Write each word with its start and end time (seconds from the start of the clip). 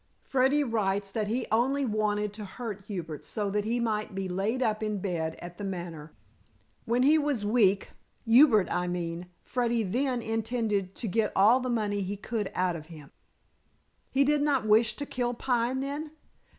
Freddy 0.23 0.63
writes 0.63 1.11
that 1.11 1.27
he 1.27 1.45
only 1.51 1.85
wanted 1.85 2.33
to 2.33 2.43
hurt 2.43 2.85
Hubert 2.85 3.23
so 3.23 3.51
that 3.51 3.65
he 3.65 3.79
might 3.79 4.15
be 4.15 4.27
laid 4.27 4.63
up 4.63 4.81
in 4.81 4.97
bed 4.97 5.35
at 5.39 5.59
The 5.59 5.63
Manor. 5.63 6.11
When 6.85 7.03
he 7.03 7.19
was 7.19 7.45
weak 7.45 7.91
Hubert, 8.25 8.67
I 8.71 8.87
mean 8.87 9.27
Freddy 9.43 9.83
then 9.83 10.23
intended 10.23 10.95
to 10.95 11.07
get 11.07 11.31
all 11.35 11.59
the 11.59 11.69
money 11.69 12.01
he 12.01 12.17
could 12.17 12.51
out 12.55 12.75
of 12.75 12.87
him." 12.87 13.11
"He 14.09 14.23
did 14.23 14.41
not 14.41 14.65
wish 14.65 14.95
to 14.95 15.05
kill 15.05 15.35
Pine, 15.35 15.81
then?" 15.81 16.09